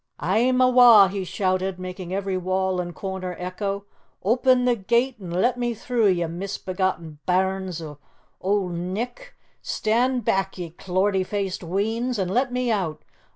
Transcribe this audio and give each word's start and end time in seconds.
"A'm 0.19 0.59
awa'!" 0.63 1.09
he 1.09 1.23
shouted, 1.23 1.77
making 1.77 2.11
every 2.11 2.35
wall 2.35 2.81
and 2.81 2.95
corner 2.95 3.35
echo. 3.37 3.85
"Open 4.23 4.65
the 4.65 4.75
gate 4.75 5.17
an' 5.21 5.29
let 5.29 5.59
me 5.59 5.75
through, 5.75 6.07
ye 6.07 6.25
misbegotten 6.25 7.19
bairns 7.27 7.83
o' 7.83 7.99
Auld 8.39 8.71
Nick! 8.71 9.35
Stand 9.61 10.25
back, 10.25 10.57
ye 10.57 10.71
clortie 10.71 11.23
faced 11.23 11.63
weans, 11.63 12.17
an' 12.17 12.29
let 12.29 12.51
me 12.51 12.71
out! 12.71 13.03